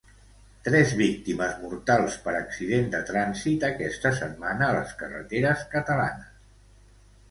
Tres 0.67 0.93
víctimes 1.01 1.53
mortals 1.65 2.17
per 2.25 2.33
accident 2.39 2.89
de 2.95 3.03
trànsit 3.13 3.69
aquesta 3.71 4.15
setmana 4.25 4.69
a 4.71 4.75
les 4.81 4.99
carreteres 5.05 5.71
catalanes. 5.79 6.39